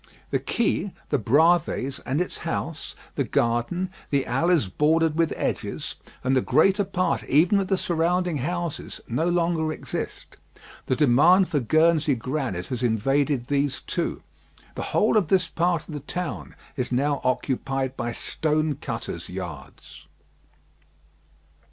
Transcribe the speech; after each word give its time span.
The 0.31 0.39
quay, 0.39 0.93
the 1.09 1.19
Bravées 1.19 1.99
and 2.07 2.19
its 2.19 2.39
house, 2.39 2.95
the 3.13 3.23
garden, 3.23 3.91
the 4.09 4.25
alleys 4.25 4.67
bordered 4.67 5.15
with 5.15 5.31
edges, 5.35 5.95
and 6.23 6.35
the 6.35 6.41
greater 6.41 6.83
part 6.83 7.23
even 7.25 7.59
of 7.59 7.67
the 7.67 7.77
surrounding 7.77 8.37
houses, 8.37 8.99
no 9.07 9.29
longer 9.29 9.71
exist. 9.71 10.37
The 10.87 10.95
demand 10.95 11.49
for 11.49 11.59
Guernsey 11.59 12.15
granite 12.15 12.65
has 12.69 12.81
invaded 12.81 13.45
these 13.45 13.81
too. 13.81 14.23
The 14.73 14.81
whole 14.89 15.17
of 15.17 15.27
this 15.27 15.47
part 15.49 15.87
of 15.87 15.93
the 15.93 15.99
town 15.99 16.55
is 16.75 16.91
now 16.91 17.21
occupied 17.23 17.95
by 17.95 18.11
stone 18.11 18.77
cutters' 18.77 19.29
yards. 19.29 20.07